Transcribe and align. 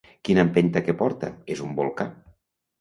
Quina 0.27 0.45
empenta 0.47 0.83
que 0.87 0.95
porta: 1.03 1.31
és 1.57 1.63
un 1.69 1.79
volcà! 1.83 2.11